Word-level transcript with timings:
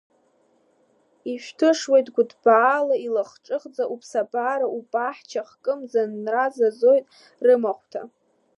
Ушәҭышуеит 1.31 2.07
гәыҭбаала, 2.15 2.95
илахҿыхӡа 3.05 3.83
уԥсабара, 3.93 4.67
убаҳча-хкы 4.77 5.73
мӡанра 5.79 6.45
зазоит 6.55 7.05
рымахәҭа. 7.45 8.01